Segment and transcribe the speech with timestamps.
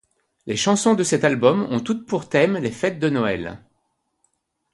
[0.47, 3.59] Les chansons de cet album ont toutes pour thème les fêtes de Noël.